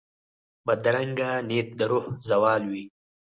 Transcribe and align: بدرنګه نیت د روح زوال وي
بدرنګه 0.65 1.29
نیت 1.47 1.69
د 1.77 1.81
روح 1.91 2.05
زوال 2.29 2.61
وي 2.71 2.85